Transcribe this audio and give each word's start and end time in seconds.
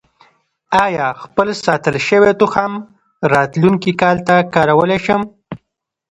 آیا 0.85 1.07
خپل 1.23 1.47
ساتل 1.63 1.95
شوی 2.07 2.31
تخم 2.41 2.73
راتلونکي 3.33 3.91
کال 4.01 4.17
ته 4.27 4.35
کارولی 4.53 4.99
شم؟ 5.05 5.21